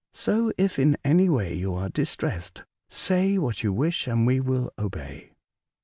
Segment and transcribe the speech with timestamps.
[0.15, 4.71] So, if in any way you are distressed, say what you wish, and we will
[4.79, 5.33] obey."